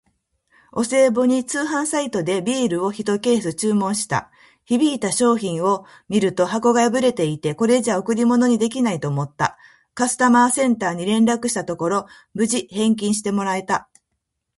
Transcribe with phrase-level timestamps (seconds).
[0.71, 4.31] お歳暮用に通販サイトでビールをひとケース注文した。
[4.67, 9.59] 届いた商品を見ると箱が破れていて、これじゃ贈り物にできないと思った。
[9.93, 13.91] カスタマーセンターに連絡したところ、無事返金してもらえた！